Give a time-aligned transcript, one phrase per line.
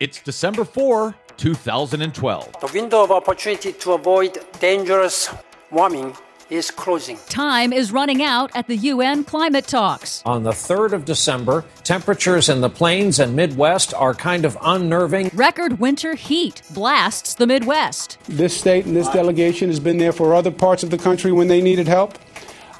[0.00, 2.60] It's December 4, 2012.
[2.60, 5.28] The window of opportunity to avoid dangerous
[5.72, 6.16] warming
[6.50, 7.18] is closing.
[7.28, 10.22] Time is running out at the UN climate talks.
[10.24, 15.32] On the 3rd of December, temperatures in the plains and Midwest are kind of unnerving.
[15.34, 18.18] Record winter heat blasts the Midwest.
[18.28, 21.48] This state and this delegation has been there for other parts of the country when
[21.48, 22.16] they needed help.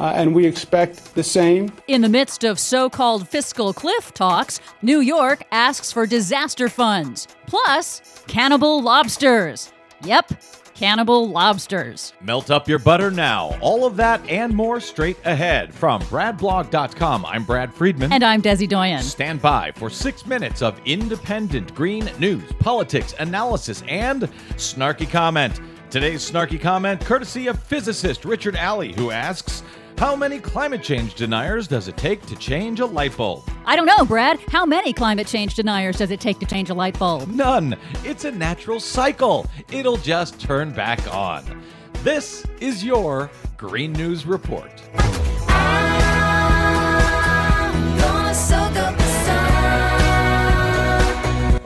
[0.01, 1.73] Uh, and we expect the same.
[1.89, 7.27] In the midst of so called fiscal cliff talks, New York asks for disaster funds,
[7.47, 9.73] plus cannibal lobsters.
[10.05, 10.33] Yep,
[10.75, 12.13] cannibal lobsters.
[12.23, 13.59] Melt up your butter now.
[13.61, 17.27] All of that and more straight ahead from BradBlog.com.
[17.27, 18.13] I'm Brad Friedman.
[18.13, 19.03] And I'm Desi Doyen.
[19.03, 24.23] Stand by for six minutes of independent green news, politics, analysis, and
[24.55, 25.61] snarky comment.
[25.91, 29.63] Today's snarky comment courtesy of physicist Richard Alley, who asks,
[29.99, 33.43] how many climate change deniers does it take to change a light bulb?
[33.67, 34.39] I don't know, Brad.
[34.47, 37.27] How many climate change deniers does it take to change a light bulb?
[37.29, 37.77] None.
[38.05, 39.47] It's a natural cycle.
[39.73, 41.65] It'll just turn back on.
[42.05, 44.71] This is your Green News Report.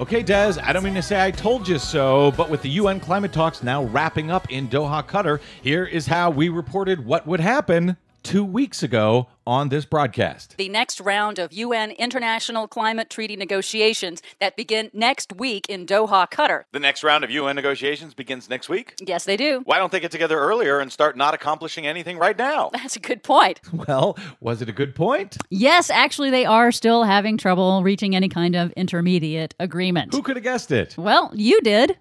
[0.00, 2.98] Okay, Des, I don't mean to say I told you so, but with the UN
[2.98, 7.39] climate talks now wrapping up in Doha, Qatar, here is how we reported what would
[7.39, 10.55] happen two weeks ago on this broadcast.
[10.56, 16.31] The next round of UN International Climate Treaty negotiations that begin next week in Doha,
[16.31, 16.64] Qatar.
[16.73, 18.95] The next round of UN negotiations begins next week?
[19.05, 19.62] Yes, they do.
[19.64, 22.70] Why don't they get together earlier and start not accomplishing anything right now?
[22.73, 23.61] That's a good point.
[23.89, 25.36] Well, was it a good point?
[25.51, 30.14] Yes, actually, they are still having trouble reaching any kind of intermediate agreement.
[30.14, 30.97] Who could have guessed it?
[30.97, 31.98] Well, you did.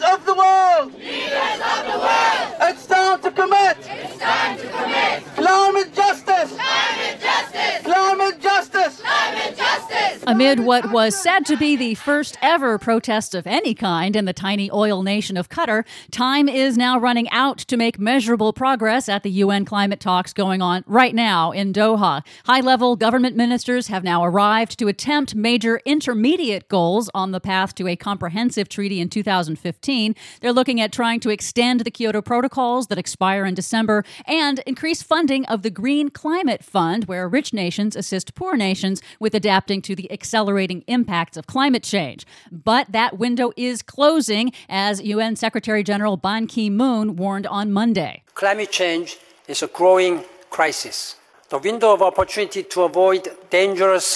[0.00, 0.94] Leaders of the world!
[0.94, 2.54] Leaders of the world!
[2.62, 3.76] It's time to commit!
[3.80, 5.24] It's time to commit!
[5.36, 6.56] Climate justice!
[6.56, 7.82] Climate justice!
[7.82, 9.00] Climate justice!
[9.02, 10.19] Climate justice!
[10.30, 14.32] Amid what was said to be the first ever protest of any kind in the
[14.32, 19.24] tiny oil nation of Qatar, time is now running out to make measurable progress at
[19.24, 22.24] the UN climate talks going on right now in Doha.
[22.44, 27.74] High level government ministers have now arrived to attempt major intermediate goals on the path
[27.74, 30.14] to a comprehensive treaty in 2015.
[30.40, 35.02] They're looking at trying to extend the Kyoto protocols that expire in December and increase
[35.02, 39.96] funding of the Green Climate Fund, where rich nations assist poor nations with adapting to
[39.96, 42.26] the accelerating impacts of climate change.
[42.52, 48.22] But that window is closing, as UN Secretary General Ban Ki moon warned on Monday.
[48.34, 49.16] Climate change
[49.48, 51.16] is a growing crisis.
[51.48, 54.08] The window of opportunity to avoid dangerous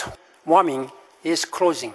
[0.45, 1.95] warming is closing.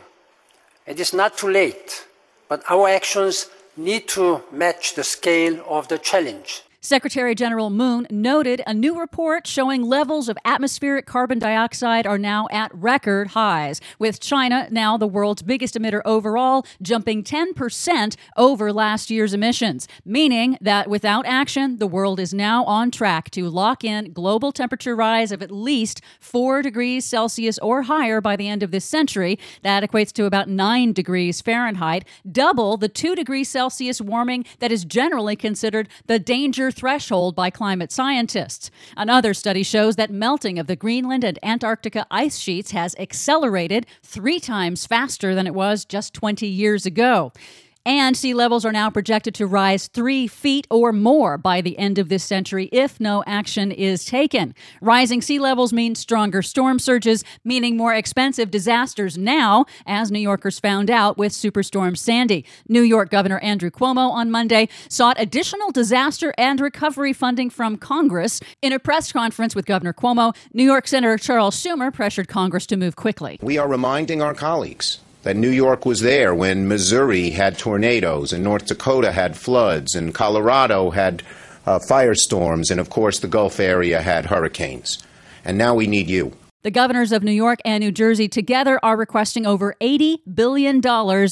[0.88, 2.08] It is not too late,
[2.50, 3.46] but our actions
[3.78, 6.64] need to match the scale of the challenge.
[6.82, 12.48] Secretary General Moon noted a new report showing levels of atmospheric carbon dioxide are now
[12.52, 19.10] at record highs, with China now the world's biggest emitter overall, jumping 10% over last
[19.10, 24.14] year's emissions, meaning that without action, the world is now on track to lock in
[24.14, 28.72] global temperature rise of at least 4 degrees Celsius or higher by the end of
[28.72, 29.38] this century.
[29.64, 34.86] That equates to about 9 degrees Fahrenheit, double the 2 degrees Celsius warming that is
[34.86, 38.72] generally considered the danger threshold by climate scientists.
[38.98, 44.40] Another study shows that melting of the Greenland and Antarctica ice sheets has accelerated three
[44.40, 47.32] times faster than it was just 20 years ago
[47.90, 51.98] and sea levels are now projected to rise three feet or more by the end
[51.98, 54.54] of this century if no action is taken.
[54.80, 60.60] Rising sea levels mean stronger storm surges, meaning more expensive disasters now, as New Yorkers
[60.60, 62.46] found out with Superstorm Sandy.
[62.68, 68.40] New York Governor Andrew Cuomo on Monday sought additional disaster and recovery funding from Congress.
[68.62, 72.78] In a press conference with Governor Cuomo, New York Senator Charles Schumer pressured Congress to
[72.78, 73.40] move quickly.
[73.42, 78.44] We are reminding our colleagues that New York was there when Missouri had tornadoes and
[78.44, 81.22] North Dakota had floods and Colorado had
[81.68, 84.98] uh, firestorms and, of course, the Gulf area had hurricanes.
[85.46, 86.36] And now we need you.
[86.62, 90.82] The governors of New York and New Jersey together are requesting over $80 billion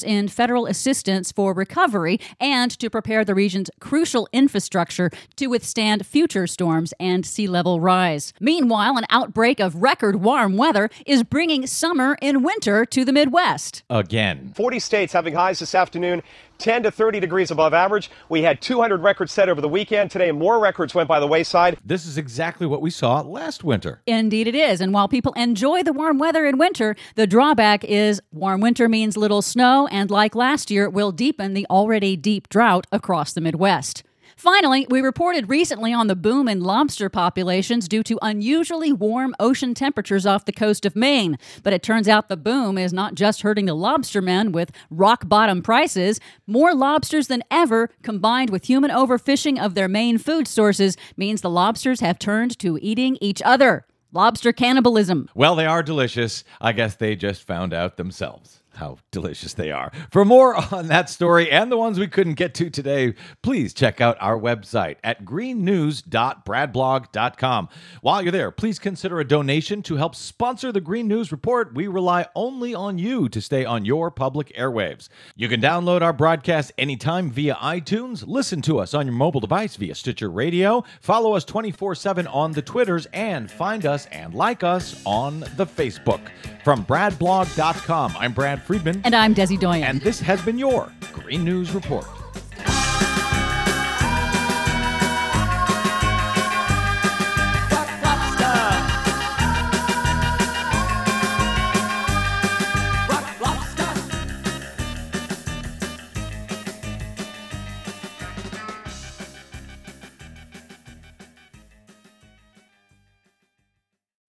[0.06, 6.46] in federal assistance for recovery and to prepare the region's crucial infrastructure to withstand future
[6.46, 8.32] storms and sea level rise.
[8.40, 13.82] Meanwhile, an outbreak of record warm weather is bringing summer in winter to the Midwest.
[13.90, 14.54] Again.
[14.56, 16.22] 40 states having highs this afternoon.
[16.58, 18.10] 10 to 30 degrees above average.
[18.28, 20.10] We had 200 records set over the weekend.
[20.10, 21.78] Today, more records went by the wayside.
[21.84, 24.02] This is exactly what we saw last winter.
[24.06, 24.80] Indeed, it is.
[24.80, 29.16] And while people enjoy the warm weather in winter, the drawback is warm winter means
[29.16, 34.02] little snow, and like last year, will deepen the already deep drought across the Midwest.
[34.38, 39.74] Finally, we reported recently on the boom in lobster populations due to unusually warm ocean
[39.74, 41.36] temperatures off the coast of Maine.
[41.64, 45.60] But it turns out the boom is not just hurting the lobstermen with rock bottom
[45.60, 46.20] prices.
[46.46, 51.50] More lobsters than ever, combined with human overfishing of their main food sources, means the
[51.50, 53.86] lobsters have turned to eating each other.
[54.12, 55.28] Lobster cannibalism.
[55.34, 56.44] Well, they are delicious.
[56.60, 59.92] I guess they just found out themselves how delicious they are.
[60.10, 64.00] For more on that story and the ones we couldn't get to today, please check
[64.00, 67.68] out our website at greennews.bradblog.com.
[68.00, 71.74] While you're there, please consider a donation to help sponsor the Green News Report.
[71.74, 75.08] We rely only on you to stay on your public airwaves.
[75.36, 79.76] You can download our broadcast anytime via iTunes, listen to us on your mobile device
[79.76, 84.62] via Stitcher Radio, follow us 24 7 on the Twitters, and find us and like
[84.62, 86.20] us on the Facebook.
[86.64, 89.00] From bradblog.com, I'm Brad Friedman.
[89.02, 89.82] And I'm Desi Doyen.
[89.82, 92.04] And this has been your Green News Report.